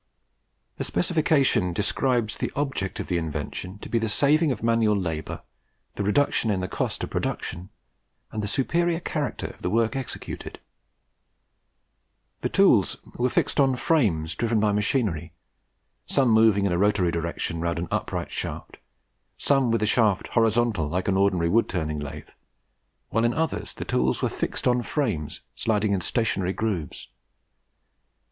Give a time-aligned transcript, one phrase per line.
[0.77, 5.43] The specification describes the object of the invention to be the saving of manual labour,
[5.93, 7.69] the reduction in the cost of production,
[8.31, 10.57] and the superior character of the work executed.
[12.39, 15.33] The tools were fixed on frames driven by machinery,
[16.07, 18.77] some moving in a rotary direction round an upright shaft,
[19.37, 22.29] some with the shaft horizontal like an ordinary wood turning lathe,
[23.09, 27.09] while in others the tools were fixed on frames sliding in stationary grooves.